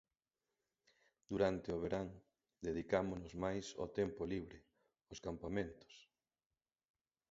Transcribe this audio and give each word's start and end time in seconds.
Durante 1.31 1.69
o 1.75 1.81
verán, 1.83 2.09
dedicámonos 2.67 3.31
máis 3.43 3.65
ao 3.79 3.87
tempo 3.99 4.21
libre, 4.33 4.57
aos 5.09 5.19
campamentos. 5.27 5.93